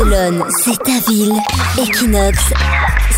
[0.00, 1.32] Barcelone, c'est ta ville.
[1.78, 2.38] Equinox,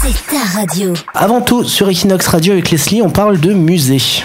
[0.00, 0.92] c'est ta radio.
[1.14, 4.24] Avant tout, sur Equinox Radio avec Leslie, on parle de musée.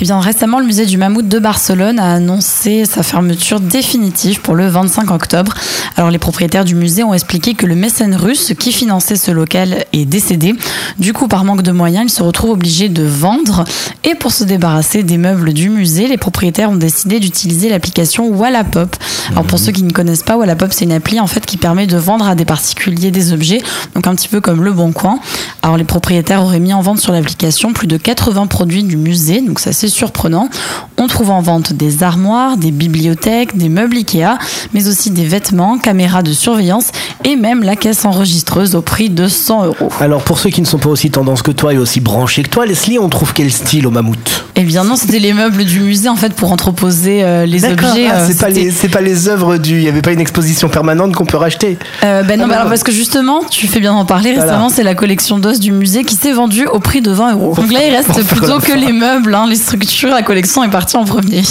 [0.00, 4.54] Eh bien, récemment, le musée du Mammouth de Barcelone a annoncé sa fermeture définitive pour
[4.54, 5.54] le 25 octobre.
[5.96, 9.84] Alors, les propriétaires du musée ont expliqué que le mécène russe qui finançait ce local
[9.92, 10.54] est décédé.
[10.98, 13.64] Du coup, par manque de moyens, ils se retrouvent obligés de vendre.
[14.04, 18.96] Et pour se débarrasser des meubles du musée, les propriétaires ont décidé d'utiliser l'application Wallapop.
[19.32, 21.86] Alors, pour ceux qui ne connaissent pas, Wallapop, c'est une appli en fait qui permet
[21.86, 23.62] de vendre à des particuliers des objets,
[23.94, 25.18] donc un petit peu comme le Bon Coin.
[25.62, 29.40] Alors, les propriétaires auraient mis en vente sur l'application plus de 80 produits du musée,
[29.40, 30.48] donc ça c'est surprenant.
[30.96, 34.38] On trouve en vente des armoires, des bibliothèques, des meubles Ikea,
[34.74, 36.88] mais aussi des vêtements, caméras de surveillance
[37.24, 39.90] et même la caisse enregistreuse au prix de 100 euros.
[40.00, 42.48] Alors pour ceux qui ne sont pas aussi tendance que toi et aussi branchés que
[42.48, 44.44] toi, Leslie, on trouve quel style au mammouth?
[44.60, 47.90] Eh bien non, c'était les meubles du musée en fait pour entreposer euh, les D'accord,
[47.90, 48.08] objets.
[48.10, 50.18] ah, euh, c'est pas les c'est pas les œuvres du il y avait pas une
[50.20, 51.78] exposition permanente qu'on peut racheter.
[52.02, 54.32] Euh, ben non, Ah, mais alors parce que justement, tu fais bien d'en parler.
[54.34, 54.50] Voilà.
[54.50, 57.54] Récemment, c'est la collection d'os du musée qui s'est vendue au prix de 20 euros.
[57.54, 60.08] Donc là, il reste plutôt que les meubles, hein, les structures.
[60.10, 61.42] La collection est partie en premier.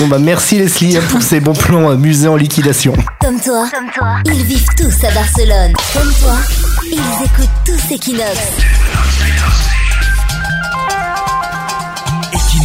[0.00, 2.94] Bon bah merci Leslie pour ces bons plans euh, musée en liquidation.
[3.20, 5.72] Comme toi, comme toi, ils vivent tous à Barcelone.
[5.92, 6.34] Comme toi,
[6.84, 8.38] ils écoutent tous Equinox.